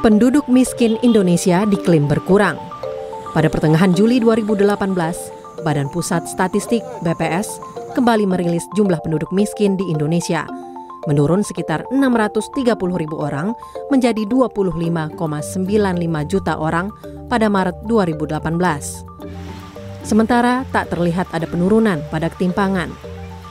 [0.00, 2.56] penduduk miskin Indonesia diklaim berkurang.
[3.36, 4.96] Pada pertengahan Juli 2018,
[5.60, 7.60] Badan Pusat Statistik BPS
[7.92, 10.48] kembali merilis jumlah penduduk miskin di Indonesia,
[11.04, 13.52] menurun sekitar 630 ribu orang
[13.92, 16.88] menjadi 25,95 juta orang
[17.28, 18.40] pada Maret 2018.
[20.00, 22.88] Sementara tak terlihat ada penurunan pada ketimpangan.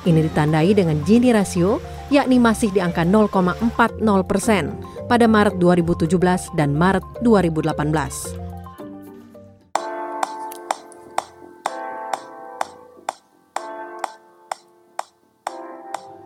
[0.02, 1.78] Ini ditandai dengan Gini rasio,
[2.10, 4.74] yakni masih di angka 0,40 persen
[5.06, 8.50] pada Maret 2017 dan Maret 2018.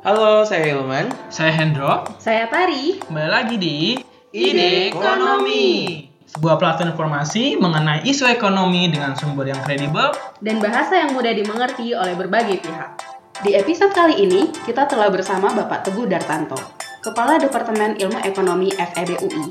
[0.04, 1.08] Halo, saya Hilman.
[1.32, 2.04] Saya Hendro.
[2.20, 3.00] Saya Tari.
[3.08, 3.96] Kembali lagi di
[4.36, 6.04] Ide Ekonomi.
[6.28, 10.12] Sebuah platform informasi mengenai isu ekonomi dengan sumber yang kredibel
[10.44, 13.13] dan bahasa yang mudah dimengerti oleh berbagai pihak.
[13.42, 16.54] Di episode kali ini, kita telah bersama Bapak Teguh Dartanto,
[17.02, 19.50] Kepala Departemen Ilmu Ekonomi FEB UI.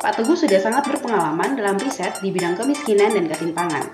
[0.00, 3.84] Pak Teguh sudah sangat berpengalaman dalam riset di bidang kemiskinan dan ketimpangan.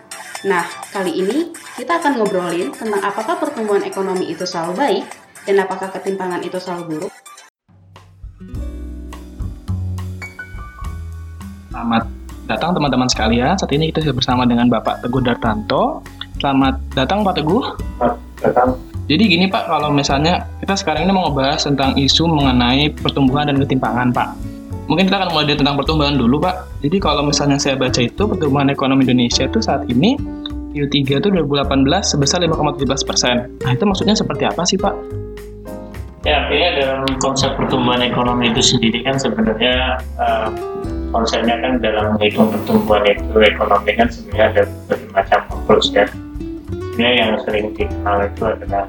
[0.46, 0.62] Nah,
[0.94, 5.04] kali ini kita akan ngobrolin tentang apakah pertumbuhan ekonomi itu selalu baik
[5.42, 7.12] dan apakah ketimpangan itu selalu buruk.
[11.74, 12.06] Selamat
[12.46, 13.58] datang teman-teman sekalian.
[13.58, 16.06] Saat ini kita sudah bersama dengan Bapak Teguh Dartanto.
[16.38, 17.74] Selamat datang Pak Teguh.
[17.98, 18.95] Selamat datang.
[19.06, 23.62] Jadi gini Pak, kalau misalnya kita sekarang ini mau ngebahas tentang isu mengenai pertumbuhan dan
[23.62, 24.28] ketimpangan Pak.
[24.90, 26.82] Mungkin kita akan mulai tentang pertumbuhan dulu Pak.
[26.82, 30.18] Jadi kalau misalnya saya baca itu pertumbuhan ekonomi Indonesia itu saat ini
[30.74, 33.36] Q3 itu 2018 sebesar 5,17 persen.
[33.62, 34.94] Nah itu maksudnya seperti apa sih Pak?
[36.26, 40.50] Ya, artinya dalam konsep pertumbuhan ekonomi itu sendiri kan sebenarnya uh,
[41.14, 46.10] konsepnya kan dalam menghitung pertumbuhan itu ekonomi kan sebenarnya ada berbagai macam approach ya
[46.96, 48.84] sebenarnya yang sering dikenal itu adalah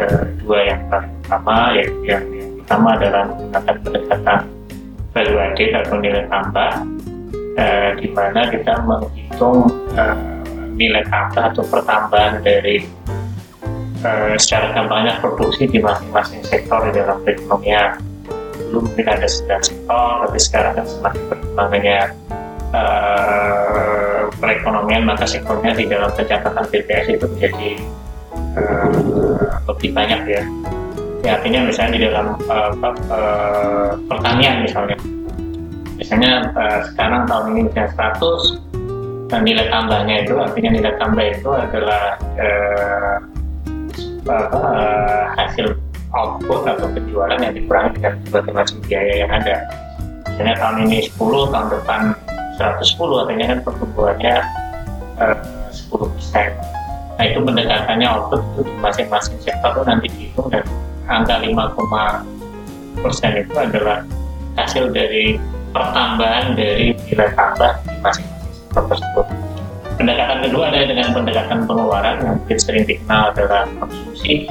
[0.00, 2.24] uh, dua yang utama yaitu yang,
[2.64, 4.40] pertama adalah menggunakan pendekatan
[5.12, 6.72] value added atau nilai tambah
[7.60, 9.68] uh, di mana kita menghitung
[10.00, 10.16] uh,
[10.80, 12.88] nilai tambah atau pertambahan dari
[14.00, 18.00] uh, secara gampangnya produksi di masing-masing sektor di dalam perekonomian.
[18.56, 22.00] Dulu mungkin ada sembilan sektor tapi sekarang kan semakin berkembangnya
[24.42, 27.70] perekonomian maka sektornya di dalam pencatatan BPS itu menjadi
[28.58, 28.90] uh,
[29.70, 30.42] lebih banyak ya
[31.22, 34.98] ya artinya misalnya di dalam uh, pertanian misalnya
[35.94, 36.50] misalnya
[36.90, 43.16] sekarang tahun ini misalnya 100 dan nilai tambahnya itu artinya nilai tambah itu adalah uh,
[44.28, 44.60] apa,
[45.38, 45.78] hasil
[46.12, 49.56] output atau penjualan yang dikurangi dengan berbagai macam biaya yang ada.
[50.28, 52.00] Misalnya tahun ini 10, tahun depan
[52.58, 54.36] 110, artinya kan pertumbuhannya
[55.20, 55.36] eh,
[55.72, 56.50] 10 persen.
[57.16, 60.64] Nah itu pendekatannya output itu di masing-masing sektor itu nanti dihitung dan
[61.06, 64.04] angka 5, persen itu adalah
[64.56, 65.40] hasil dari
[65.72, 69.26] pertambahan dari nilai tambah di masing-masing sektor tersebut.
[69.96, 74.48] Pendekatan kedua adalah dengan pendekatan pengeluaran yang mungkin sering dikenal adalah konsumsi,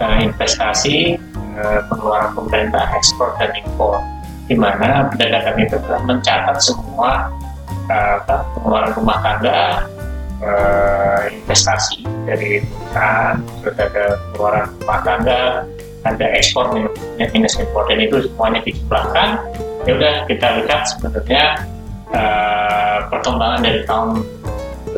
[0.00, 1.20] uh, investasi,
[1.56, 4.00] uh, pengeluaran pemerintah, ekspor dan impor,
[4.48, 7.28] di mana pendekatan itu telah mencatat semua
[7.92, 8.16] uh,
[8.56, 9.84] pengeluaran rumah tangga,
[10.40, 15.40] uh, investasi dari perusahaan, terus ada pengeluaran rumah tangga,
[16.08, 16.64] ada ekspor
[17.20, 19.28] minus impor dan itu semuanya dijumlahkan.
[19.84, 21.44] Ya udah kita lihat sebenarnya
[22.16, 24.24] uh, perkembangan dari tahun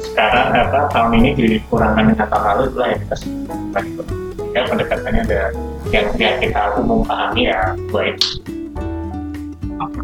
[0.01, 4.07] sekarang apa tahun ini dikurangkan dengan tahun lalu itulah yang kita sebut
[4.51, 5.41] ya pendekatannya ada
[5.91, 8.17] yang, yang kita umum pahami ya baik.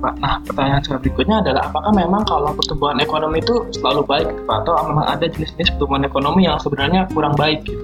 [0.06, 4.62] Pak, nah pertanyaan saya berikutnya adalah apakah memang kalau pertumbuhan ekonomi itu selalu baik Pak
[4.62, 7.82] atau memang ada jenis-jenis pertumbuhan ekonomi yang sebenarnya kurang baik gitu?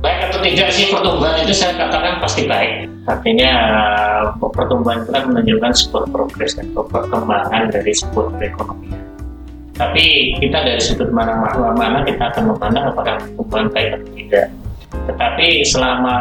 [0.00, 2.88] Baik atau tidak sih pertumbuhan itu saya katakan pasti baik.
[3.04, 3.52] Artinya
[4.40, 9.00] pertumbuhan itu kan menunjukkan sebuah progres atau perkembangan dari sebuah perekonomian.
[9.76, 10.04] Tapi
[10.40, 14.48] kita dari sudut mana mana kita akan memandang apakah pertumbuhan baik atau tidak
[14.88, 16.16] tetapi selama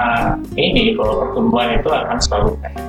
[0.59, 2.86] ini bahwa pertumbuhan itu akan selalu baik.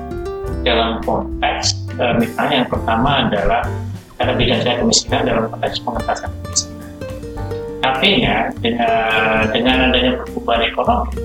[0.63, 3.63] Dalam konteks eh, misalnya yang pertama adalah
[4.19, 6.91] karena bidang saya kemiskinan dalam konteks pengentasan kemiskinan.
[7.79, 11.15] Artinya dengan dengan adanya pertumbuhan ekonomi,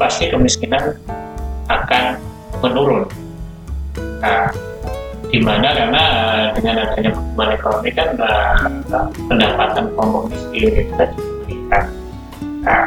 [0.00, 0.96] pasti kemiskinan
[1.68, 2.16] akan
[2.64, 3.04] menurun.
[4.24, 4.48] Nah,
[5.28, 6.04] di mana karena
[6.56, 11.04] dengan adanya pertumbuhan ekonomi kan uh, pendapatan kelompok miskin itu
[11.44, 11.84] meningkat.
[12.64, 12.84] Nah,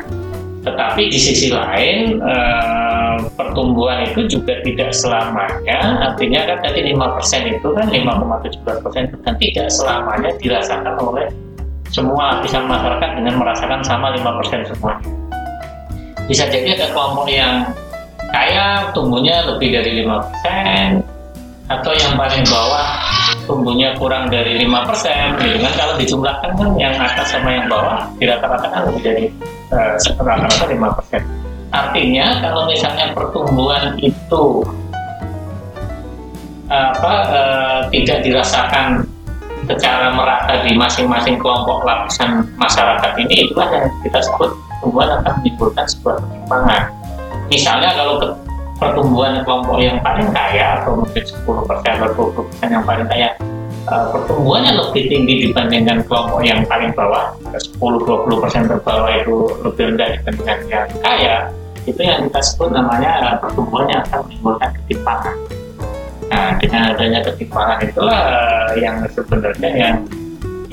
[0.63, 7.68] tetapi di sisi lain eh, pertumbuhan itu juga tidak selamanya, artinya kan tadi 5% itu
[7.75, 11.27] kan 5,17% itu kan tidak selamanya dirasakan oleh
[11.94, 15.07] semua lapisan masyarakat dengan merasakan sama 5% semuanya.
[16.25, 17.69] Bisa jadi ada kelompok yang
[18.31, 21.04] kaya tumbuhnya lebih dari 5%
[21.69, 23.12] atau yang paling bawah
[23.44, 28.08] tumbuhnya kurang dari lima persen, gitu kan kalau dijumlahkan kan yang atas sama yang bawah
[28.18, 29.26] di rata-rata kan lebih dari
[29.74, 31.22] uh, rata-rata lima persen.
[31.74, 34.62] Artinya kalau misalnya pertumbuhan itu
[36.70, 39.06] apa uh, tidak dirasakan
[39.64, 45.86] secara merata di masing-masing kelompok lapisan masyarakat ini itulah yang kita sebut pertumbuhan akan menimbulkan
[45.88, 46.82] sebuah ketimpangan.
[47.48, 48.20] Misalnya kalau
[48.84, 53.30] pertumbuhan kelompok yang paling kaya atau mungkin 10% atau 20% yang paling kaya
[53.88, 57.32] uh, pertumbuhannya lebih tinggi dibandingkan kelompok yang paling bawah.
[57.56, 61.36] 10-20% terbawah itu lebih rendah dibandingkan yang kaya.
[61.84, 65.36] Itu yang kita sebut namanya uh, pertumbuhan yang akan menimbulkan ketimpangan.
[66.28, 69.96] Nah dengan adanya ketimpangan itulah uh, yang sebenarnya yang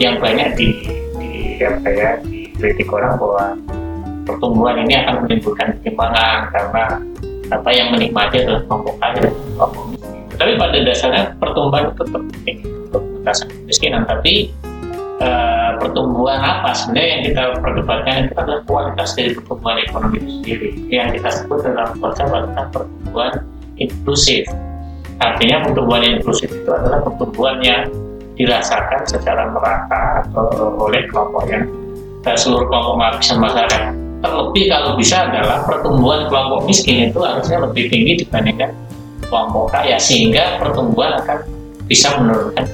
[0.01, 0.67] yang banyak di,
[1.21, 1.31] di
[1.61, 3.45] apa ya dikritik orang bahwa
[4.25, 6.85] pertumbuhan ini akan menimbulkan ketimpangan karena
[7.51, 10.23] apa yang menikmati adalah kelompok kaya dan kelompok miskin.
[10.41, 12.57] Tapi pada dasarnya pertumbuhan itu penting
[12.89, 14.03] untuk mengatasi kemiskinan.
[14.07, 14.35] Tapi
[15.21, 20.69] uh, pertumbuhan apa sebenarnya yang kita perdebatkan itu adalah kualitas dari pertumbuhan ekonomi itu sendiri.
[20.89, 23.33] Yang kita sebut dalam konsep adalah pertumbuhan
[23.77, 24.45] inklusif.
[25.21, 27.83] Artinya pertumbuhan inklusif itu adalah pertumbuhan yang
[28.41, 31.69] dirasakan secara merata atau oleh kelompok yang
[32.25, 32.97] eh, seluruh kelompok
[33.37, 38.71] masyarakat terlebih kalau bisa adalah pertumbuhan kelompok miskin itu harusnya lebih tinggi dibandingkan
[39.27, 41.39] kelompok kaya sehingga pertumbuhan akan
[41.89, 42.65] bisa menurunkan.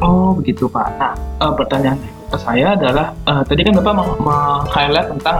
[0.00, 0.86] Oh begitu Pak.
[0.96, 1.98] Nah uh, pertanyaan
[2.36, 5.36] saya adalah uh, tadi kan Bapak meng-highlight tentang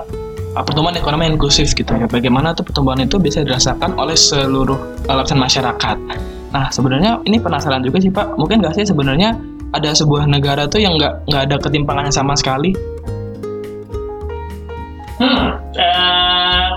[0.52, 2.04] uh, pertumbuhan ekonomi inklusif gitu ya.
[2.08, 5.96] Bagaimana tuh pertumbuhan itu bisa dirasakan oleh seluruh lapisan masyarakat.
[6.52, 8.36] Nah sebenarnya ini penasaran juga sih Pak.
[8.36, 9.36] Mungkin nggak sih sebenarnya
[9.76, 12.95] ada sebuah negara tuh yang nggak nggak ada ketimpangannya sama sekali
[15.16, 16.68] Hmm, uh,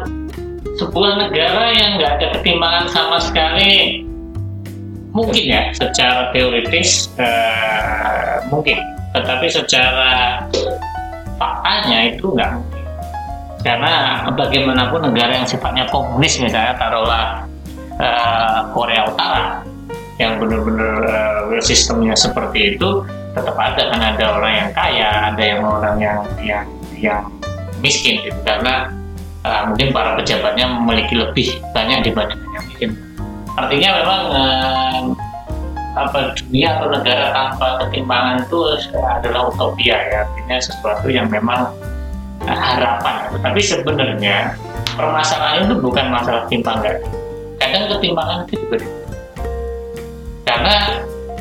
[0.80, 4.07] sebuah negara yang nggak ada ketimbangan sama sekali
[5.12, 8.80] mungkin ya secara teoritis uh, mungkin,
[9.12, 10.39] tetapi secara
[11.36, 12.83] faktanya itu nggak mungkin.
[13.59, 17.44] Karena bagaimanapun negara yang sifatnya komunis misalnya taruhlah
[18.00, 19.59] uh, Korea Utara
[20.15, 23.03] yang benar-benar uh, sistemnya seperti itu
[23.35, 26.65] tetap ada kan ada orang yang kaya, ada yang orang yang yang
[26.95, 27.24] yang
[27.79, 28.91] miskin gitu karena
[29.43, 32.89] uh, mungkin para pejabatnya memiliki lebih banyak dibandingkan yang miskin.
[33.55, 35.01] Artinya memang uh,
[35.99, 38.59] apa dunia atau negara tanpa ketimpangan itu
[39.03, 41.71] adalah utopia ya artinya sesuatu yang memang
[42.45, 43.35] uh, harapan.
[43.39, 44.55] Tapi sebenarnya
[44.95, 46.99] permasalahan itu bukan masalah timpangan.
[47.59, 48.77] Kadang ketimpangan itu juga
[50.49, 50.75] karena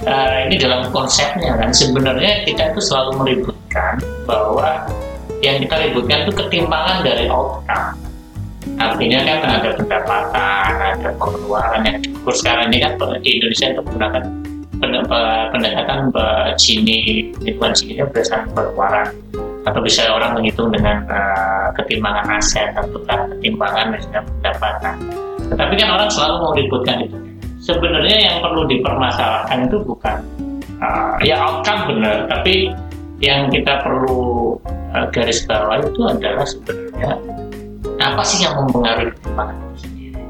[0.05, 3.97] uh, ini dalam konsepnya kan sebenarnya kita itu selalu meributkan
[4.29, 4.85] bahwa
[5.45, 7.95] yang kita ributkan itu ketimpangan dari outcome
[8.79, 12.95] artinya kan ada pendapatan, ada pengeluaran yang diukur sekarang ini kan
[13.25, 14.23] di Indonesia itu menggunakan
[15.51, 15.99] pendekatan
[16.59, 19.07] Gini, hitungan Gini berdasarkan pengeluaran
[19.67, 24.95] atau bisa orang menghitung dengan uh, ketimpangan aset atau ketimpangan misalnya pendapatan.
[25.51, 27.19] Tetapi kan orang selalu mau ributkan itu.
[27.59, 30.17] Sebenarnya yang perlu dipermasalahkan itu bukan
[30.81, 32.73] uh, ya outcome benar, tapi
[33.19, 34.55] yang kita perlu
[34.95, 37.19] uh, garis bawah itu adalah sebenarnya
[37.99, 40.23] apa sih yang mempengaruhi perkembangan itu sendiri?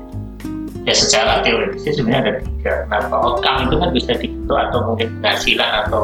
[0.88, 2.72] Ya secara teoritis sebenarnya ada tiga.
[2.88, 6.02] Kenapa outcome itu kan bisa dibentuk atau mungkin penghasilan atau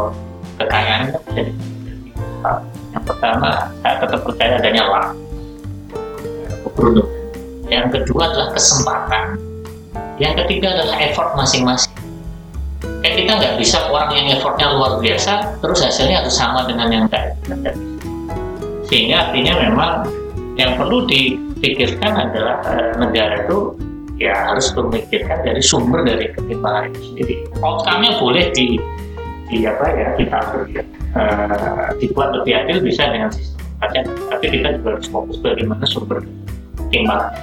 [0.60, 2.58] kekayaan itu bisa dibentuk.
[2.92, 3.48] Yang pertama
[3.80, 5.06] saya tetap percaya adanya luck
[6.68, 7.12] keberuntungan.
[7.72, 9.26] Yang kedua adalah kesempatan.
[10.20, 11.93] Yang ketiga adalah effort masing-masing
[13.04, 17.04] kayak kita nggak bisa orang yang effortnya luar biasa terus hasilnya harus sama dengan yang
[17.06, 17.36] enggak
[18.88, 19.92] sehingga artinya memang
[20.54, 23.74] yang perlu dipikirkan adalah e, negara itu
[24.22, 27.34] ya harus memikirkan dari sumber dari ketimpangan itu sendiri.
[27.58, 28.78] Outcome-nya boleh di
[29.50, 30.38] di apa ya kita
[30.70, 30.82] ya,
[31.16, 31.22] e,
[31.98, 33.60] dibuat lebih adil bisa dengan sistem.
[34.30, 36.22] Tapi kita juga harus fokus bagaimana sumber
[36.78, 37.34] ketimpangan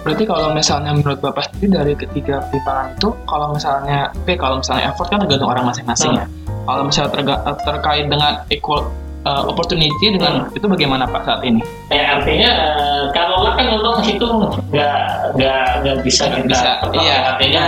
[0.00, 4.84] Berarti kalau misalnya menurut Bapak sendiri dari ketiga ketimpangan itu, kalau misalnya, oke kalau misalnya
[4.88, 6.26] effort kan tergantung orang masing-masing ya.
[6.64, 7.34] Kalau misalnya terga,
[7.66, 8.88] terkait dengan equal
[9.24, 10.56] uh, opportunity dengan hmm.
[10.56, 11.60] itu bagaimana Pak saat ini?
[11.92, 14.26] Ya artinya uh, kalau lah kan untuk itu
[14.72, 15.00] nggak
[15.36, 16.70] nggak nggak bisa nggak bisa.
[16.96, 17.16] Iya.
[17.34, 17.64] Artinya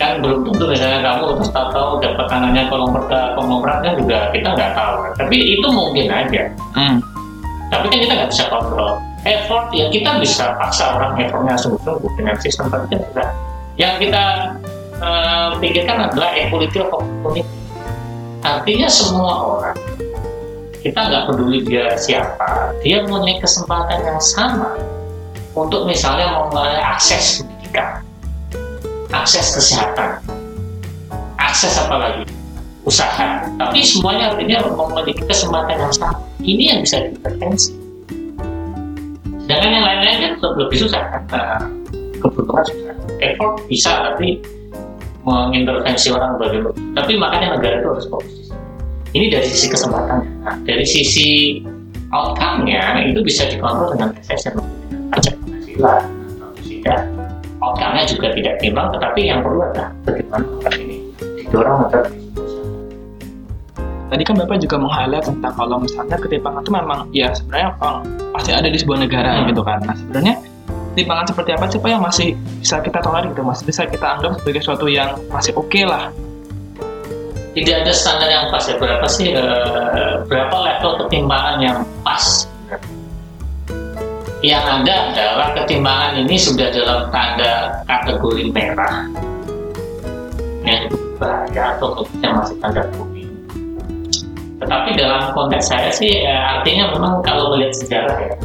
[0.00, 2.88] kan belum tentu misalnya kamu terus tahu dapat tangannya kolom
[3.36, 4.96] konglomerat kan juga kita nggak tahu.
[5.16, 6.42] Tapi itu mungkin aja.
[6.76, 6.96] Hmm.
[7.70, 8.96] Tapi kan kita nggak bisa kontrol.
[9.28, 13.24] Effort ya kita bisa paksa orang effortnya sungguh-sungguh dengan sistem tapi kan juga
[13.76, 14.24] yang kita
[15.00, 17.44] uh, pikirkan adalah equality of opportunity.
[18.40, 19.76] Artinya semua orang
[20.80, 24.80] kita nggak peduli dia siapa dia punya kesempatan yang sama
[25.52, 28.00] untuk misalnya mengenai akses pendidikan
[29.10, 30.22] akses kesehatan,
[31.38, 32.22] akses apa lagi?
[32.86, 33.44] Usaha.
[33.60, 36.18] Tapi semuanya artinya memiliki kesempatan yang sama.
[36.40, 37.79] Ini yang bisa diintervensi.
[39.50, 41.22] Sedangkan yang lain-lain kan lebih susah kan?
[41.34, 41.58] Nah,
[42.22, 42.94] kebutuhan susah.
[43.18, 44.38] Effort bisa tapi
[45.26, 46.78] mengintervensi orang bagaimana.
[46.94, 48.54] Tapi makanya negara itu harus fokus.
[49.10, 50.22] Ini dari sisi kesempatan.
[50.46, 51.58] Nah, dari sisi
[52.14, 54.54] outcome-nya itu bisa dikontrol dengan taxation,
[55.10, 56.02] pajak penghasilan
[56.38, 57.00] atau tidak
[57.58, 60.46] outcome-nya juga tidak timbang tetapi yang perlu adalah bagaimana
[60.78, 62.06] ini didorong agar
[64.10, 68.02] Tadi kan Bapak juga meng-highlight tentang kalau misalnya ketimpangan itu memang ya sebenarnya um,
[68.34, 69.46] pasti ada di sebuah negara Hmm.
[69.46, 69.78] gitu kan.
[69.86, 70.34] Nah sebenarnya
[70.90, 74.42] ketimpangan seperti apa sih Pak yang masih bisa kita tolerir gitu, masih bisa kita anggap
[74.42, 76.10] sebagai sesuatu yang masih oke lah.
[77.50, 82.46] tidak ada standar yang pas ya berapa sih eh, berapa level ketimpangan yang pas
[84.40, 89.02] yang ada adalah ketimpangan ini sudah dalam tanda kategori merah
[90.62, 93.19] yang bahaya atau khususnya masih tanda kuning
[94.60, 98.36] tetapi dalam konteks saya sih ya, artinya memang kalau melihat sejarah ya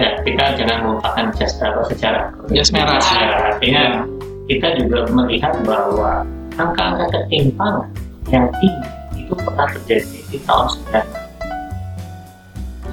[0.00, 2.98] ya kita jangan melupakan sejarah sejarah Jas merah.
[2.98, 3.38] Sejarah.
[3.54, 3.84] artinya
[4.50, 6.26] kita juga melihat bahwa
[6.58, 7.86] angka-angka ketimpangan
[8.32, 10.66] yang tinggi itu pernah terjadi di tahun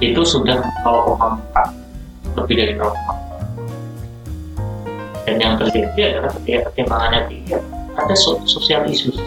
[0.00, 7.52] itu sudah 0,4 lebih dari 0,4 dan yang terjadi adalah ketika ketimpangannya tinggi
[7.98, 9.18] ada so- social issues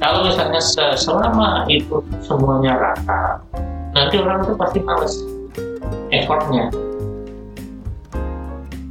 [0.00, 3.44] Kalau misalnya se- selama itu semuanya rata
[3.92, 5.14] nanti orang itu pasti males
[6.08, 6.72] effortnya.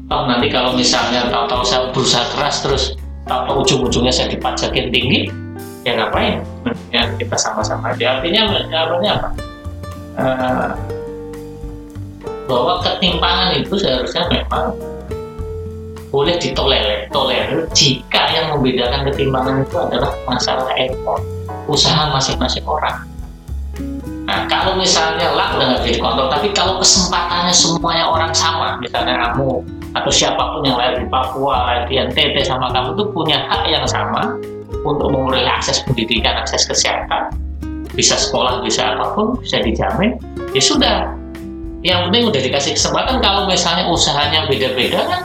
[0.06, 2.84] Toh nanti kalau misalnya tahu-tahu saya berusaha keras terus
[3.26, 5.34] tahu-tahu ujung-ujungnya saya dipajakin tinggi
[5.82, 6.46] ya ngapain?
[6.94, 7.90] Ya kita sama-sama.
[7.98, 9.30] Aja artinya artinya apa?
[10.16, 10.70] Eh,
[12.46, 14.74] bahwa ketimpangan itu seharusnya memang
[16.14, 21.22] boleh ditolerir tolerir jika yang membedakan ketimpangan itu adalah masalah effort
[21.68, 23.04] usaha masing-masing orang
[24.26, 29.62] Nah, kalau misalnya lah udah nggak bisa tapi kalau kesempatannya semuanya orang sama, misalnya kamu
[29.94, 33.70] atau siapa pun yang lahir di Papua, lahir di NTT sama kamu itu punya hak
[33.70, 34.34] yang sama
[34.82, 37.38] untuk memperoleh akses pendidikan, akses kesehatan,
[37.94, 40.18] bisa sekolah, bisa apa pun, bisa dijamin,
[40.58, 41.14] ya sudah.
[41.86, 43.22] Yang penting udah dikasih kesempatan.
[43.22, 45.22] Kalau misalnya usahanya beda-beda kan,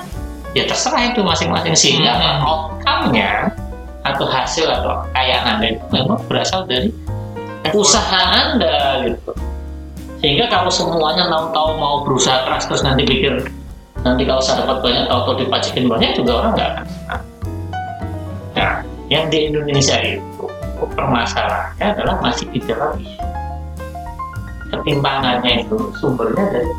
[0.52, 2.45] ya terserah itu masing-masing sehingga Hmm.
[2.45, 3.49] outcome-nya
[4.05, 6.88] atau hasil atau kekayaan anda itu memang berasal dari
[7.76, 9.33] usaha anda gitu
[10.21, 13.45] sehingga kalau semuanya tahu-tahu mau berusaha keras terus nanti pikir
[14.00, 17.25] nanti kalau saya dapat banyak tahu-tahu dipajakin banyak juga orang nggak akan senang
[18.57, 18.73] nah
[19.12, 20.45] yang di Indonesia itu
[20.97, 23.21] permasalahannya adalah masih di dalam isu
[24.70, 26.70] ketimpangannya itu sumbernya dari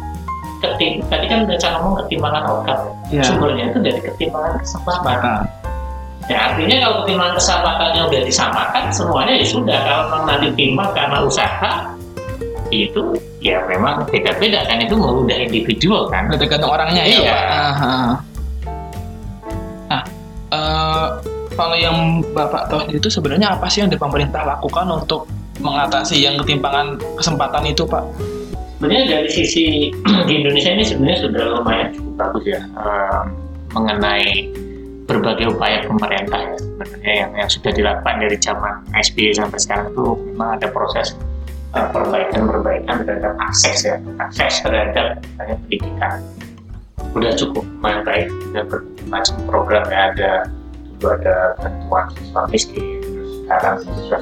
[0.61, 3.23] ketim tadi kan udah saya ngomong ketimpangan outcome Iya.
[3.27, 5.43] sumbernya itu dari ketimpangan kesempatan.
[6.29, 11.17] Ya artinya kalau pertimbangan kesempatannya udah disamakan semuanya ya sudah kalau memang nanti timbang karena
[11.25, 11.71] usaha
[12.71, 13.03] itu
[13.43, 16.29] ya memang beda-beda kan itu udah individual kan.
[16.31, 17.31] Tergantung orangnya ya Iya.
[17.33, 17.43] Pak.
[17.51, 18.09] Ah, ah.
[19.91, 20.01] Nah,
[20.55, 21.05] eh,
[21.51, 21.97] kalau yang
[22.31, 25.27] Bapak tahu itu sebenarnya apa sih yang pemerintah lakukan untuk
[25.61, 28.03] mengatasi yang ketimpangan kesempatan itu Pak?
[28.81, 29.93] Sebenarnya dari sisi
[30.27, 33.21] di Indonesia ini sebenarnya sudah lumayan cukup bagus ya eh,
[33.71, 34.51] mengenai
[35.05, 40.05] berbagai upaya pemerintah ya sebenarnya yang, yang sudah dilakukan dari zaman SBY sampai sekarang itu
[40.33, 41.13] memang ada proses
[41.71, 46.15] perbaikan-perbaikan terhadap akses ya akses terhadap misalnya pendidikan
[47.15, 50.31] udah cukup lumayan baik ada berbagai macam program ya ada
[50.99, 52.99] dulu ada bantuan siswa miskin
[53.43, 54.19] sekarang siswa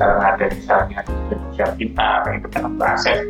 [0.00, 3.20] sekarang ada misalnya Indonesia Pintar itu kan untuk akses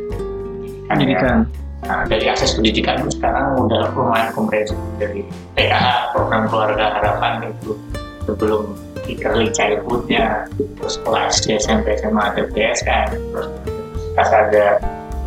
[0.87, 1.43] pendidikan.
[1.83, 5.27] Nah, dari akses pendidikan itu sekarang udah lumayan komprehensif dari
[5.59, 7.75] PKH program keluarga harapan itu
[8.23, 8.71] sebelum
[9.11, 10.47] early childhoodnya
[10.79, 13.47] terus kelas SD SMP SMA ada BSN terus
[14.15, 14.79] pas ada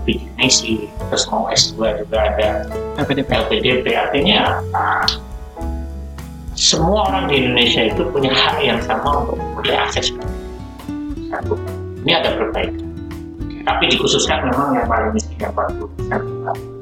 [0.08, 2.64] bikinisi terus mau S2 juga ada
[2.96, 3.28] LPDP.
[3.28, 5.20] LPDP artinya apa?
[6.56, 10.08] semua orang di Indonesia itu punya hak yang sama untuk memperoleh akses
[11.34, 11.54] satu.
[12.06, 12.86] Ini ada perbaikan.
[13.64, 16.74] Tapi dikhususkan memang yang paling miskin yang 40 persen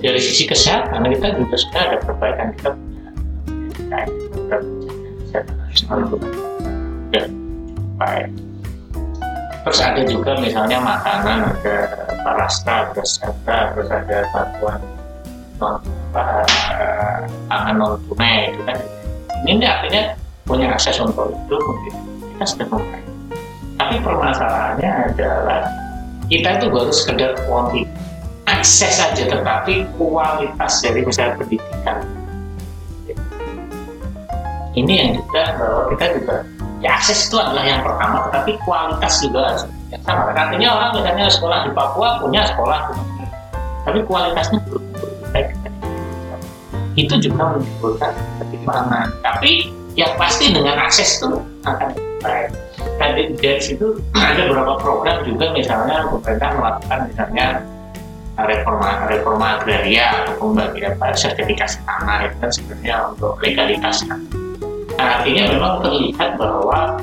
[0.00, 2.46] dari sisi kesehatan kita juga sudah ada perbaikan.
[2.56, 4.00] Kita punya
[4.32, 4.62] program
[5.24, 5.98] kesehatan nasional
[8.00, 8.28] baik.
[9.60, 11.76] Terus ada juga misalnya makanan ada
[12.24, 14.80] parastra ada sentra terus ada bantuan
[15.60, 15.76] non
[16.16, 16.24] apa,
[16.80, 17.18] eh,
[17.52, 18.76] pangan non tunai itu kan.
[19.44, 20.02] Ini artinya
[20.48, 21.94] punya akses untuk itu mungkin
[22.36, 23.09] kita sudah membaik
[23.80, 25.64] tapi permasalahannya adalah
[26.28, 27.96] kita itu baru sekedar kuantitas
[28.44, 31.96] akses saja tetapi kualitas dari misalnya pendidikan.
[34.76, 36.34] Ini yang juga bahwa kita juga
[36.84, 39.62] ya akses itu adalah yang pertama tetapi kualitas juga harus
[40.04, 40.30] sama.
[40.36, 42.80] Artinya orang misalnya sekolah di Papua punya sekolah
[43.88, 44.84] tapi kualitasnya belum
[46.98, 48.12] itu juga menimbulkan
[48.44, 49.08] ketimpangan.
[49.24, 51.88] Tapi yang pasti dengan akses itu akan
[52.20, 52.52] baik
[52.96, 57.46] tadi dari situ ada beberapa program juga misalnya pemerintah melakukan misalnya
[58.40, 64.20] reforma reforma agraria atau pembagian sertifikasi tanah itu kan sebenarnya untuk legalitas kan.
[64.96, 67.00] Nah, artinya memang terlihat bahwa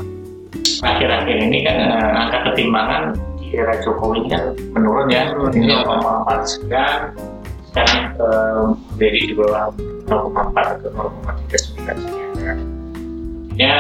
[0.86, 4.44] akhir-akhir ini kan eh, angka ketimpangan di era Jokowi ini kan
[4.74, 5.82] menurun ya, Iya.
[5.82, 6.98] 0,4 sekian,
[7.74, 8.66] sekarang eh,
[9.02, 9.74] dari di bawah
[10.10, 11.98] 0,4 atau 0,39 sekian.
[13.58, 13.74] Artinya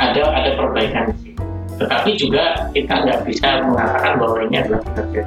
[0.00, 1.42] ada ada perbaikan di situ.
[1.82, 5.24] Tetapi juga kita nggak bisa mengatakan bahwa ini adalah kinerja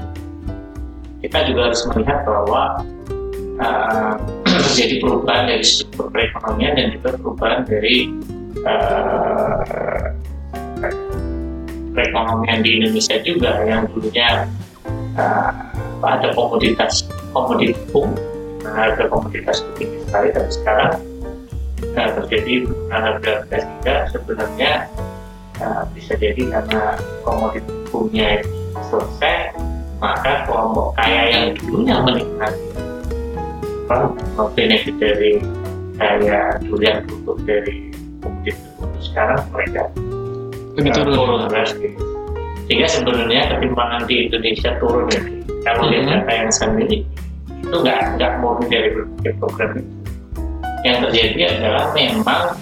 [1.26, 2.64] kita juga harus melihat bahwa
[3.66, 4.14] uh,
[4.46, 7.98] terjadi perubahan dari struktur perekonomian dan juga perubahan dari
[8.62, 10.06] uh,
[11.98, 14.46] perekonomian di Indonesia juga yang dulunya
[15.18, 15.52] uh,
[16.06, 18.14] ada komoditas komoditi boom,
[18.62, 20.94] nah, harga komoditas tinggi sekali tapi sekarang
[21.96, 24.72] uh, terjadi penurunan harga harga sehingga sebenarnya
[25.62, 28.00] uh, bisa jadi karena komoditi itu
[28.92, 29.56] selesai
[30.04, 32.64] maka kelompok kaya yang dulunya menikmati
[33.86, 34.12] apa,
[34.58, 35.40] benefit dari
[35.96, 38.64] kaya durian produk dari komoditi
[39.00, 39.88] sekarang mereka
[40.76, 41.14] Lebih uh, turun.
[41.16, 41.94] turun drastis
[42.66, 45.22] sehingga sebenarnya ketimpangan di Indonesia turun ya
[45.66, 46.12] kalau lihat Mhm.
[46.12, 46.98] data yang sendiri
[47.66, 49.94] itu nggak nggak murni dari berbagai program itu
[50.86, 52.54] yang terjadi adalah memang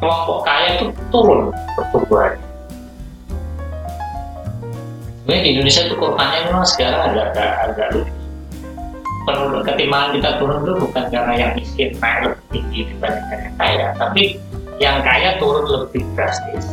[0.00, 2.40] kelompok kaya itu turun pertumbuhannya.
[5.20, 8.12] Sebenarnya di Indonesia itu kurvanya memang sekarang agak agak agak lucu
[9.28, 13.86] Penurun- ketimpangan kita turun itu bukan karena yang miskin naik lebih tinggi dibandingkan yang kaya
[14.00, 14.22] tapi
[14.80, 16.64] yang kaya turun lebih drastis.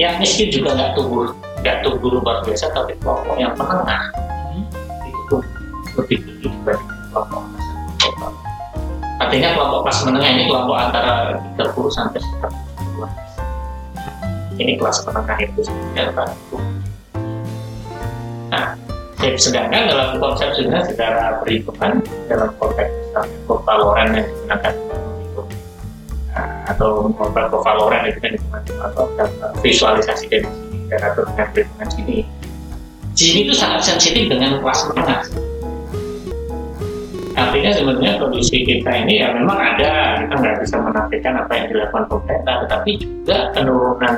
[0.00, 1.28] Yang miskin juga nggak tumbuh
[1.60, 4.08] nggak tumbuh luar biasa tapi kelompok yang menengah
[5.04, 5.42] itu tuh
[6.00, 7.47] lebih tinggi dibandingkan kelompok
[9.28, 16.24] artinya kelompok kelas menengah ini kelompok antara 30 sampai 40 ini kelas menengah itu sebenarnya
[18.48, 18.72] Nah,
[19.20, 22.00] ya, sedangkan dalam konsep sebenarnya secara perhitungan
[22.32, 22.88] dalam konteks
[23.68, 24.72] Loren yang digunakan
[26.72, 29.04] atau kurva kurva Loren itu kan digunakan atau
[29.60, 30.48] visualisasi dari
[30.88, 32.24] atau dengan perhitungan sini
[33.12, 35.20] Gini itu sangat sensitif dengan kelas menengah
[37.38, 42.04] artinya sebenarnya kondisi kita ini ya memang ada kita nggak bisa menafikan apa yang dilakukan
[42.10, 44.14] pemerintah tetapi juga penurunan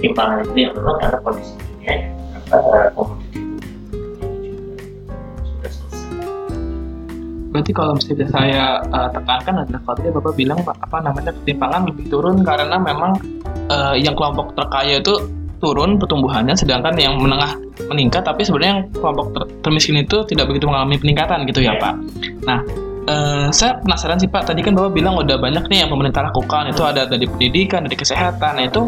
[0.00, 1.94] timbangan ini yang memang karena kondisi dunia
[2.46, 3.06] selesai
[7.46, 12.04] Berarti kalau misalnya saya uh, tekankan adalah kalau tadi Bapak bilang apa namanya ketimpangan lebih
[12.12, 13.16] turun karena memang
[13.72, 15.16] uh, yang kelompok terkaya itu
[15.66, 17.58] turun pertumbuhannya sedangkan yang menengah
[17.90, 21.82] meningkat tapi sebenarnya yang kelompok ter- termiskin itu tidak begitu mengalami peningkatan gitu ya Iya.
[21.82, 21.94] Pak.
[22.46, 22.58] Nah,
[23.10, 26.70] eh, saya penasaran sih Pak, tadi kan Bapak bilang udah banyak nih yang pemerintah lakukan
[26.70, 28.62] itu ada dari pendidikan, dari kesehatan.
[28.62, 28.82] Nah, itu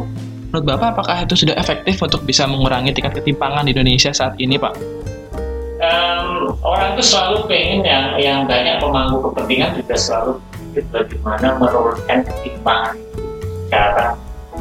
[0.49, 4.57] menurut Bapak apakah itu sudah efektif untuk bisa mengurangi tingkat ketimpangan di Indonesia saat ini
[4.57, 4.73] Pak?
[5.79, 10.33] Em, orang itu selalu pengen yang yang banyak pemangku kepentingan juga selalu
[10.95, 12.95] bagaimana menurunkan ketimpangan
[13.67, 14.15] secara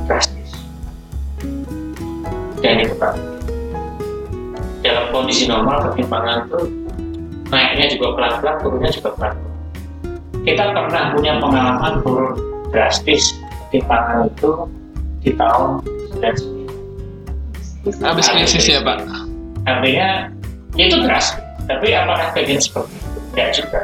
[0.05, 0.36] drastis
[2.61, 3.13] dan itu kan
[4.81, 6.59] dalam kondisi normal ketimpangan itu
[7.51, 9.55] naiknya juga pelan-pelan turunnya juga pelan-pelan.
[10.47, 12.39] Kita pernah punya pengalaman turun
[12.71, 13.35] drastis.
[13.67, 14.51] Ketimpangan itu
[15.19, 15.83] di tahun
[16.23, 19.03] 99 Habis krisis ya Pak?
[19.67, 20.31] artinya
[20.79, 21.43] ya itu drastis.
[21.67, 23.19] Tapi apakah pengen seperti itu?
[23.35, 23.81] Enggak juga.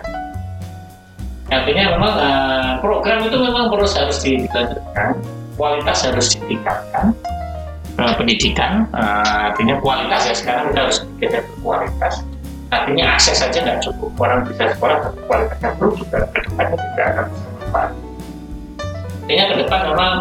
[1.51, 5.19] Artinya memang uh, program itu memang terus harus dilanjutkan,
[5.59, 7.11] kualitas harus ditingkatkan,
[7.99, 12.13] uh, pendidikan uh, artinya kualitas ya sekarang kita harus kejar kualitas.
[12.73, 17.05] Artinya akses saja nggak cukup, orang bisa sekolah tapi kualitasnya belum juga ke depannya tidak
[17.05, 17.89] akan bermanfaat.
[19.23, 20.13] Artinya ke depan memang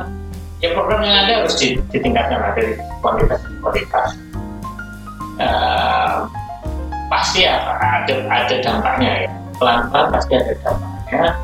[0.61, 1.55] ya program yang ada harus
[1.89, 4.09] ditingkatkan dari kualitas kualitas.
[5.41, 6.29] Uh,
[7.13, 9.31] pasti ada ada dampaknya ya
[9.61, 11.37] pelan-pelan pasti ada dampaknya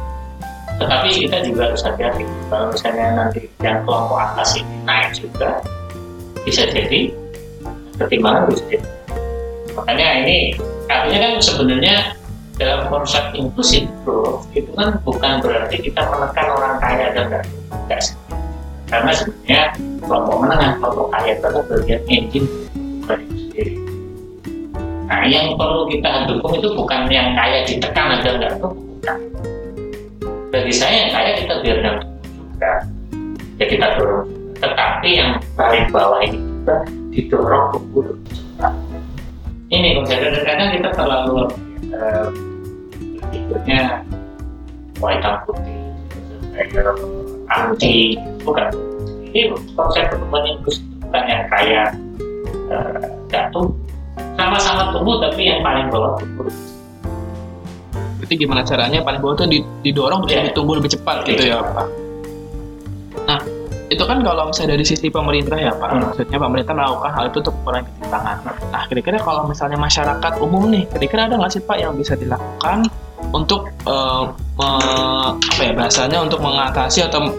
[0.79, 5.61] tetapi kita juga harus hati-hati kalau misalnya nanti yang kelompok atas ini naik juga
[6.46, 7.11] bisa jadi
[7.98, 8.79] pertimbangan bisa
[9.74, 10.38] makanya ini
[10.90, 11.96] artinya kan sebenarnya
[12.59, 18.03] dalam konsep inklusif growth itu kan bukan berarti kita menekan orang kaya dan tidak
[18.88, 19.62] karena sebenarnya
[20.03, 22.48] kelompok menengah kelompok kaya itu adalah bagian engine
[23.07, 23.74] sendiri
[25.09, 29.16] Nah, yang perlu kita dukung itu bukan yang kaya ditekan aja enggak itu bukan.
[30.53, 31.94] Bagi saya yang kaya kita biarkan
[32.29, 32.72] juga,
[33.57, 34.38] ya kita dorong.
[34.59, 36.77] Tetapi yang paling bawah ini juga
[37.14, 38.73] didorong tumbuh cepat.
[39.68, 41.37] Ini konsep kadang kita terlalu
[41.92, 42.27] uh,
[43.29, 44.03] berikutnya
[44.99, 45.79] hitam putih,
[47.53, 48.66] anti bukan.
[49.29, 51.83] Ini konsep pertumbuhan inklusif bukan yang kaya
[52.73, 53.71] uh, jatuh
[54.37, 56.49] sama-sama tumbuh tapi yang paling bawah tumbuh
[58.18, 60.53] Berarti gimana caranya paling bawah itu didorong untuk yeah.
[60.53, 61.29] tumbuh lebih cepat yeah.
[61.33, 61.87] gitu ya Pak?
[63.25, 63.40] Nah
[63.88, 66.01] itu kan kalau misalnya dari sisi pemerintah ya Pak, hmm.
[66.05, 68.37] maksudnya pemerintah melakukan hal itu untuk mengurangi ketimpangan.
[68.68, 72.85] Nah kira-kira kalau misalnya masyarakat umum nih, kira-kira ada nggak sih Pak yang bisa dilakukan
[73.33, 74.68] untuk uh, me,
[75.40, 77.33] apa ya bahasanya untuk mengatasi atau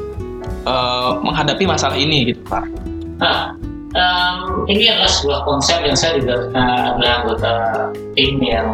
[0.65, 2.65] uh, menghadapi masalah ini gitu Pak?
[3.21, 3.53] Nah,
[3.93, 7.53] um, ini adalah sebuah konsep yang saya juga uh, adalah anggota
[8.17, 8.73] tim yang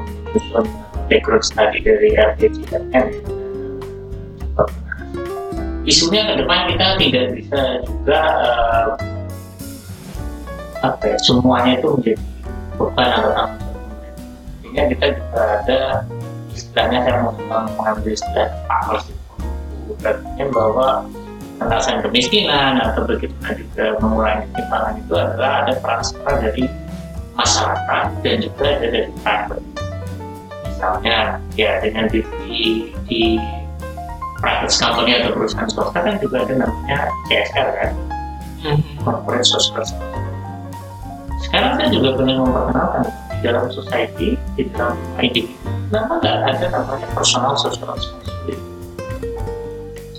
[1.12, 3.35] background study dari RDCMN.
[5.86, 8.90] Isunya ke depan kita tidak bisa juga uh,
[10.82, 12.22] apa ya, semuanya itu menjadi
[12.78, 13.74] beban atau tanggung.
[14.62, 15.80] Sehingga kita juga ada
[16.58, 17.18] istilahnya saya
[17.78, 18.82] mengambil istilah Pak
[20.06, 20.88] Artinya bahwa
[21.58, 26.66] pengentasan kemiskinan atau bagaimana juga mengurangi ketimpangan itu adalah ada peran serta dari
[27.36, 29.66] masyarakat dan juga ada dari private.
[30.66, 31.18] Misalnya
[31.56, 32.62] ya dengan di, di,
[33.08, 33.22] di
[34.46, 37.92] private company atau perusahaan swasta kan juga ada namanya CSR kan,
[38.62, 38.80] hmm.
[39.02, 39.82] corporate social
[41.42, 45.50] Sekarang saya juga ingin memperkenalkan di dalam society, di dalam individu,
[45.90, 48.36] kenapa nggak ada namanya personal social responsibility?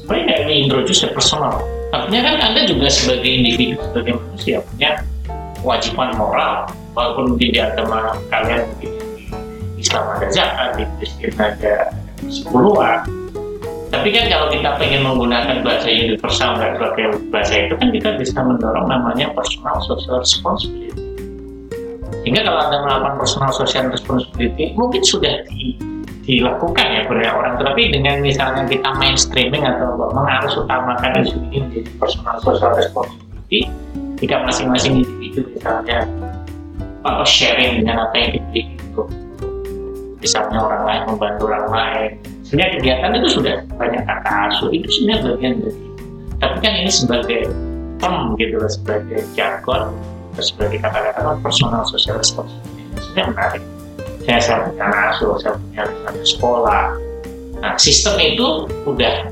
[0.07, 1.59] sebenarnya ini introduce the personal
[1.91, 5.03] artinya kan anda juga sebagai individu sebagai manusia punya
[5.59, 8.91] kewajiban moral walaupun di agama kalian mungkin
[9.75, 11.91] di Islam ada zakat di Kristen ada
[12.31, 13.26] sepuluhan
[13.97, 18.39] tapi kan kalau kita pengen menggunakan bahasa universal dan sebagai bahasa itu kan kita bisa
[18.45, 20.93] mendorong namanya personal social responsibility.
[22.21, 25.81] Sehingga kalau anda melakukan personal social responsibility mungkin sudah di
[26.29, 27.57] dilakukan ya banyak orang.
[27.57, 33.73] Tapi dengan misalnya kita mainstreaming atau mengarus utamakan isu ini menjadi personal social responsibility
[34.21, 36.05] jika masing-masing individu misalnya
[37.01, 39.03] atau sharing dengan apa yang dibeli itu
[40.21, 42.11] misalnya orang lain membantu orang lain
[42.47, 45.81] sebenarnya kegiatan itu sudah banyak kata asuh itu sebenarnya bagian dari
[46.37, 47.41] tapi kan ini sebagai
[47.97, 49.93] term gitu loh sebagai jargon
[50.37, 53.63] sebagai kata-kata personal social responsibility sebenarnya menarik
[54.27, 55.83] saya saya punya asuh, saya punya
[56.27, 56.85] sekolah.
[57.63, 59.31] Nah, sistem itu udah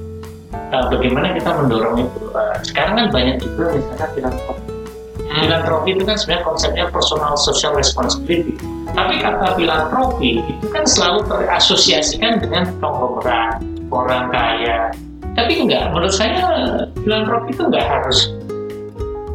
[0.70, 2.20] uh, bagaimana kita mendorong itu.
[2.31, 4.73] Uh, sekarang kan banyak juga misalnya filantropi.
[5.34, 8.54] Filantropi itu kan sebenarnya konsepnya personal social responsibility.
[8.94, 13.58] Tapi kata filantropi itu kan selalu terasosiasikan dengan konglomerat,
[13.90, 14.94] orang kaya.
[15.34, 16.46] Tapi enggak, menurut saya
[17.02, 18.30] filantropi itu enggak harus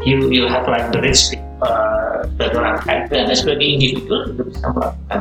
[0.07, 4.65] you you have like the rich uh, sebagai orang kaya anda sebagai individu juga bisa
[4.71, 5.19] melakukan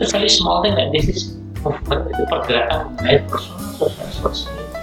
[0.00, 1.20] itu very small thing that this is
[1.60, 4.80] movement itu pergerakan mengenai personal social responsibility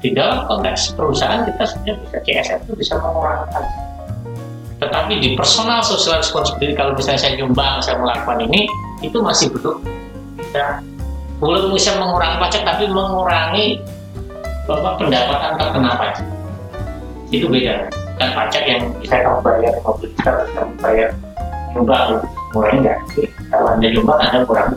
[0.00, 3.64] di dalam konteks perusahaan kita sebenarnya bisa CSR itu bisa mengurangkan
[4.80, 8.64] tetapi di personal social responsibility kalau misalnya saya nyumbang saya melakukan ini
[9.04, 9.84] itu masih belum.
[10.40, 10.80] Bisa
[11.40, 13.80] belum bisa mengurangi pajak tapi mengurangi
[14.64, 16.26] bapak pendapatan terkena pajak.
[17.28, 21.08] Itu beda dan pajak yang bisa kamu bayar mobil kita bisa bayar
[21.76, 22.24] nyumbang.
[22.50, 22.98] Mulai enggak?
[23.52, 24.74] Kalau anda nyumbang anda kurang.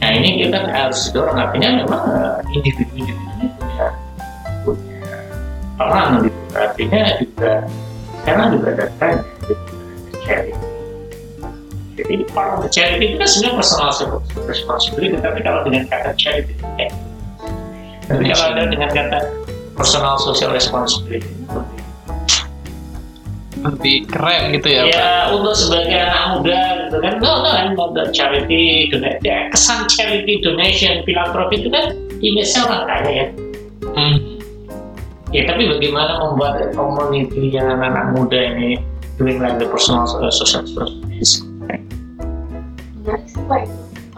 [0.00, 3.29] Nah ini kita harus dorong artinya memang eh, individu-individu punya
[5.80, 7.52] peran gitu artinya juga
[8.20, 9.16] sekarang juga ada tren
[10.28, 10.58] sharing
[12.00, 13.92] Jadi part of charity itu kan sebenarnya personal
[14.48, 16.88] responsibility, tapi kalau dengan kata charity, ya.
[18.08, 19.18] Tapi kalau ada dengan kata
[19.76, 21.28] personal social responsibility,
[23.60, 25.36] lebih keren gitu ya, ya Pak.
[25.36, 30.40] untuk sebagai anak muda gitu kan no no kan the charity donation ya, kesan charity
[30.40, 31.92] donation filantropi itu kan
[32.24, 33.26] image orang kaya ya
[33.90, 34.39] Hmm.
[35.30, 38.82] Ya tapi bagaimana membuat community yang anak-anak muda ini
[39.18, 41.50] doing like the personal uh, social responsibility
[43.10, 43.64] menarik sih pak.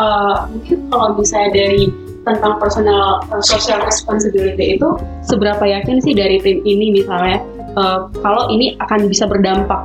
[0.02, 1.84] Eh, mungkin kalau misalnya dari
[2.22, 4.88] tentang personal uh, social responsibility itu
[5.26, 7.42] seberapa yakin sih dari tim ini misalnya
[7.74, 9.84] eh, kalau ini akan bisa berdampak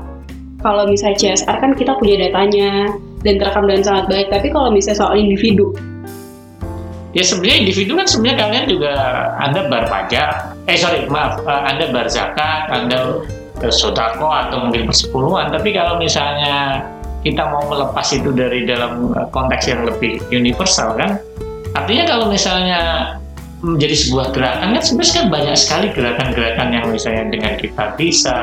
[0.61, 2.93] kalau misalnya CSR kan kita punya datanya
[3.25, 5.73] dan terekam dengan sangat baik tapi kalau misalnya soal individu
[7.15, 8.93] ya sebenarnya individu kan sebenarnya kalian juga
[9.39, 10.29] anda bar pajak.
[10.67, 13.23] Eh sorry maaf uh, anda bar zakat anda
[13.63, 15.51] uh, sodako atau mungkin persepuluhan.
[15.51, 16.83] Tapi kalau misalnya
[17.23, 21.19] kita mau melepas itu dari dalam uh, konteks yang lebih universal kan
[21.75, 23.13] artinya kalau misalnya
[23.61, 28.37] menjadi sebuah gerakan kan sebenarnya kan banyak sekali gerakan-gerakan yang misalnya dengan kita bisa.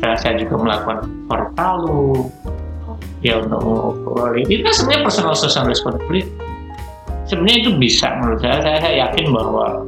[0.00, 2.32] Saya, juga melakukan portalu
[3.20, 4.00] ya untuk
[4.32, 6.32] ini kan sebenarnya personal social responsibility
[7.30, 8.58] sebenarnya itu bisa menurut saya.
[8.58, 9.86] Saya, saya yakin bahwa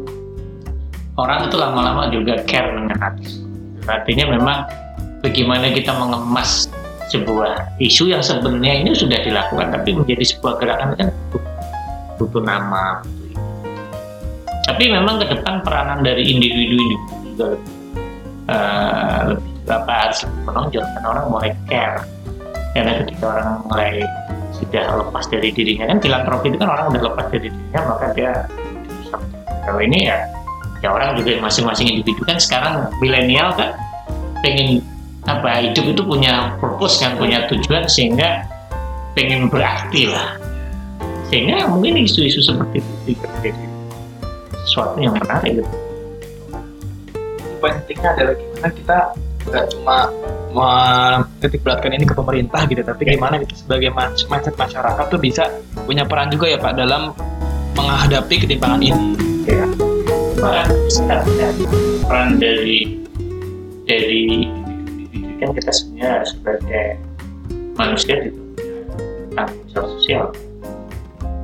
[1.19, 3.43] orang itu lama-lama juga care dengan hati.
[3.91, 4.59] Artinya memang
[5.27, 6.71] bagaimana kita mengemas
[7.11, 11.55] sebuah isu yang sebenarnya ini sudah dilakukan tapi menjadi sebuah gerakan kan butuh,
[12.23, 13.03] butuh nama.
[14.63, 17.75] Tapi memang ke depan peranan dari individu-individu juga lebih,
[18.49, 22.07] eh, lebih apa harus menonjol karena orang mulai care
[22.73, 23.93] karena ketika orang mulai
[24.57, 28.33] sudah lepas dari dirinya kan filantropi itu kan orang udah lepas dari dirinya maka dia
[29.63, 30.19] kalau ini ya
[30.83, 33.77] ya orang juga masing-masing individu kan sekarang milenial kan
[34.43, 34.83] pengen
[35.29, 38.43] apa hidup itu punya purpose kan punya tujuan sehingga
[39.15, 40.35] pengen berarti lah
[41.31, 43.73] sehingga mungkin isu-isu seperti itu jadi
[44.67, 45.73] sesuatu yang menarik gitu.
[47.63, 48.99] Pentingnya adalah gimana kita
[49.47, 49.97] nggak cuma
[50.53, 53.17] menitik beratkan ini ke pemerintah gitu, tapi Ya.
[53.17, 55.49] gimana kita sebagai mas- mindset masyarakat tuh bisa
[55.89, 57.11] punya peran juga ya Pak dalam
[57.75, 59.03] menghadapi ketimpangan ini.
[59.43, 59.67] ya
[60.39, 60.67] peran
[62.07, 63.03] peran dari
[63.91, 64.47] dari
[65.43, 66.87] kan kita sebenarnya sebagai
[67.75, 68.79] manusia itu punya
[69.35, 70.25] tanggung jawab sosial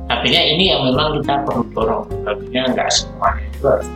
[0.07, 3.87] artinya ini yang memang kita perlu dorong artinya nggak semuanya itu harus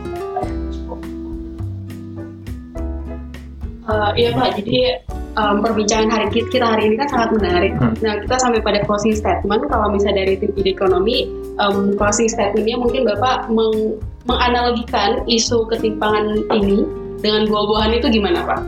[3.84, 4.96] Eh, iya Pak, jadi
[5.36, 7.72] em, perbincangan hari kita, kita hari ini kan sangat menarik.
[7.76, 7.92] Hmm.
[8.00, 9.60] Nah kita sampai pada closing statement.
[9.68, 11.28] Kalau misalnya dari tim ide ekonomi,
[11.60, 16.80] em, closing statementnya mungkin Bapak meng- menganalogikan isu ketimpangan ini
[17.20, 18.60] dengan buah-buahan itu gimana Pak?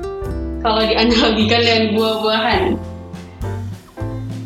[0.61, 2.62] Kalau dianalogikan dengan buah-buahan,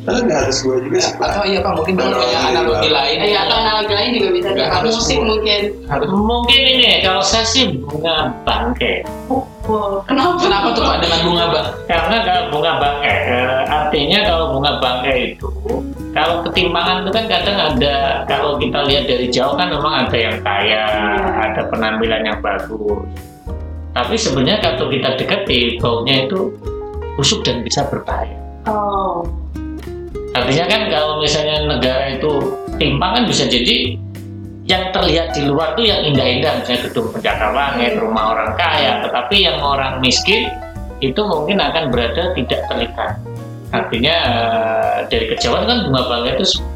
[0.01, 1.29] Karena nggak harus gue juga sih Pak.
[1.29, 3.17] Atau iya Pak mungkin ini, analogi lain.
[3.21, 4.49] eh, atau analogi lain juga bisa.
[4.57, 5.61] Harus musik mungkin.
[5.93, 9.05] Harus mungkin ini kalau saya sih bunga bangke
[10.07, 10.35] Kenapa?
[10.41, 10.67] Kenapa?
[10.75, 11.69] Tuh Pak dengan bunga Bang?
[11.91, 15.49] karena kalau bunga bangke eh, artinya kalau bunga bangke itu
[16.11, 17.95] kalau ketimpangan itu kan kadang ada
[18.27, 20.85] kalau kita lihat dari jauh kan memang ada yang kaya
[21.39, 22.99] ada penampilan yang bagus.
[23.91, 26.51] Tapi sebenarnya kalau kita dekati baunya itu
[27.15, 28.39] busuk dan bisa berbahaya.
[28.67, 29.27] Oh,
[30.35, 32.31] artinya kan kalau misalnya negara itu
[32.79, 33.99] timpang kan bisa jadi
[34.71, 39.37] yang terlihat di luar tuh yang indah-indah misalnya gedung pencakar langit, rumah orang kaya, tetapi
[39.43, 40.47] yang orang miskin
[41.03, 43.19] itu mungkin akan berada tidak terlihat.
[43.75, 46.69] Artinya eh, dari kejauhan kan bunga bangga itu sebuah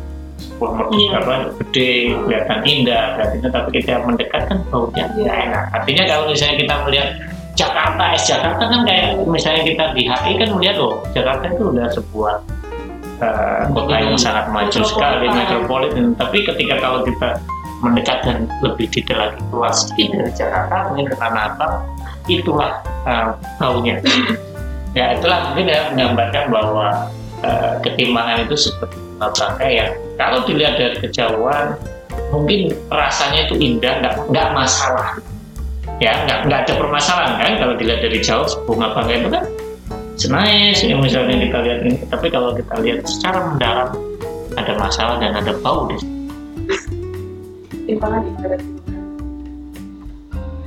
[0.91, 1.19] Iya.
[1.19, 5.23] apa gede, kelihatan indah, artinya tapi kita mendekat kan baunya Iya.
[5.23, 5.65] nggak enak.
[5.79, 7.09] Artinya kalau misalnya kita melihat
[7.55, 11.87] Jakarta, es Jakarta kan kayak misalnya kita di HI kan melihat loh Jakarta itu udah
[11.95, 12.35] sebuah
[13.23, 16.19] eh, kota yang sangat maju sekali metropolitan.
[16.19, 17.39] Tapi ketika kalau kita
[17.85, 21.75] mendekat dan lebih detail lagi keluar sedikit dari Jakarta mungkin ke Tanah Abang
[22.27, 23.29] itulah eh,
[23.61, 23.97] baunya.
[24.99, 26.87] ya itulah mungkin ya menggambarkan bahwa
[27.45, 31.79] eh, ketimbangan itu seperti bangkai yang kalau dilihat dari kejauhan
[32.35, 35.19] mungkin rasanya itu indah nggak nggak masalah.
[36.03, 39.45] Ya nggak nggak ada permasalahan kan kalau dilihat dari jauh bunga bangkai itu kan
[40.19, 41.97] senais yang misalnya kita lihat ini.
[42.11, 43.95] Tapi kalau kita lihat secara mendalam
[44.55, 45.99] ada masalah dan ada bau di
[47.89, 48.25] ibarat.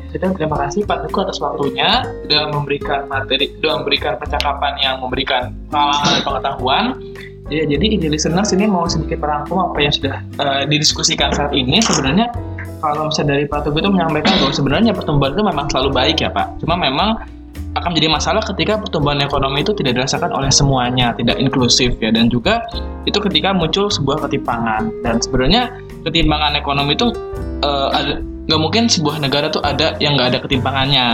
[0.07, 5.51] Sudah terima kasih Pak Teguh atas waktunya sudah memberikan materi, sudah memberikan percakapan yang memberikan
[5.67, 6.85] pengalaman dan pengetahuan.
[7.47, 11.79] Ya, jadi ini listeners ini mau sedikit merangkum apa yang sudah eh, didiskusikan saat ini.
[11.79, 12.31] Sebenarnya
[12.79, 16.29] kalau misalnya dari Pak Teguh itu menyampaikan bahwa sebenarnya pertumbuhan itu memang selalu baik ya
[16.31, 16.59] Pak.
[16.63, 17.19] Cuma memang
[17.77, 22.25] akan menjadi masalah ketika pertumbuhan ekonomi itu tidak dirasakan oleh semuanya, tidak inklusif ya dan
[22.27, 22.65] juga
[23.05, 25.69] itu ketika muncul sebuah ketimpangan dan sebenarnya
[26.07, 27.11] ketimpangan ekonomi itu
[27.61, 27.91] uh,
[28.47, 31.07] nggak mungkin sebuah negara tuh ada yang nggak ada ketimpangannya.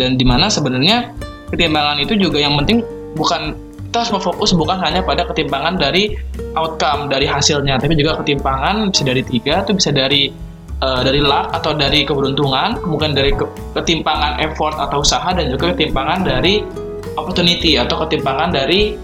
[0.00, 1.12] Dan di mana sebenarnya
[1.52, 2.80] ketimpangan itu juga yang penting
[3.14, 3.52] bukan
[3.90, 6.14] kita harus fokus bukan hanya pada ketimpangan dari
[6.54, 10.30] outcome dari hasilnya tapi juga ketimpangan bisa dari tiga itu bisa dari
[10.78, 13.42] uh, dari luck atau dari keberuntungan kemudian dari ke
[13.74, 16.62] ketimpangan effort atau usaha dan juga ketimpangan dari
[17.18, 18.94] opportunity atau ketimpangan dari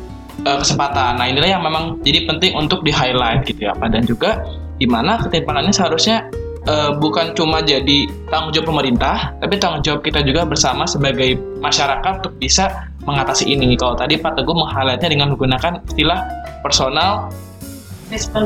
[0.45, 1.19] uh, kesempatan.
[1.19, 3.89] Nah inilah yang memang jadi penting untuk di highlight gitu ya Pak.
[3.91, 4.45] Dan juga
[4.77, 6.29] di mana ketimpangannya seharusnya
[6.69, 12.23] uh, bukan cuma jadi tanggung jawab pemerintah, tapi tanggung jawab kita juga bersama sebagai masyarakat
[12.23, 13.79] untuk bisa mengatasi ini.
[13.79, 16.21] Kalau tadi Pak Teguh meng-highlightnya dengan menggunakan istilah
[16.61, 17.31] personal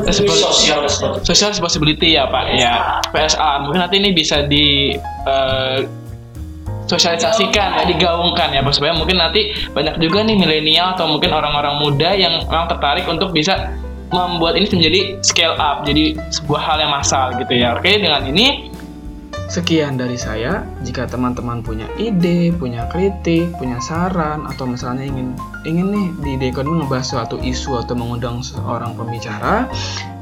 [0.09, 0.89] social
[1.21, 2.57] social responsibility ya Pak.
[2.57, 5.85] Ya PSA mungkin nanti ini bisa di uh,
[6.89, 12.11] sosialisasikan ya digaungkan ya supaya mungkin nanti banyak juga nih milenial atau mungkin orang-orang muda
[12.17, 13.71] yang memang tertarik untuk bisa
[14.11, 17.79] membuat ini menjadi scale up, jadi sebuah hal yang massal gitu ya.
[17.79, 18.71] Oke, dengan ini
[19.51, 20.63] Sekian dari saya.
[20.79, 25.35] Jika teman-teman punya ide, punya kritik, punya saran, atau misalnya ingin
[25.67, 29.67] ingin nih di ide ekonomi ngebahas suatu isu atau mengundang seorang pembicara,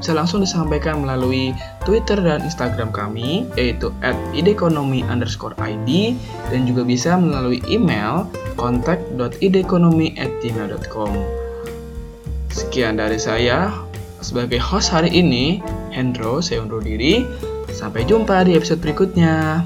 [0.02, 1.54] bisa langsung disampaikan melalui
[1.86, 3.94] Twitter dan Instagram kami, yaitu
[4.34, 6.18] @idekonomi underscore id,
[6.50, 8.26] dan juga bisa melalui email
[8.58, 11.12] contact.idekonomi@gmail.com.
[12.50, 13.70] Sekian dari saya.
[14.20, 17.24] Sebagai host hari ini, Hendro, saya undur diri.
[17.70, 19.64] Sampai jumpa di episode berikutnya.